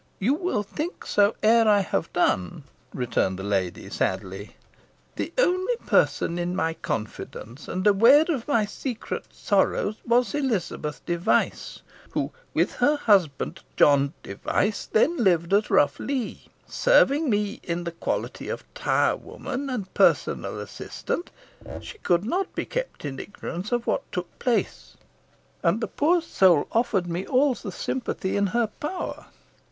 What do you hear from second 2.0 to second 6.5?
done," returned the lady, sadly. "The only person